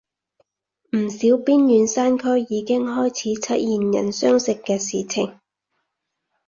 [0.95, 5.35] 唔少邊遠山區已經開始出現人相食嘅事情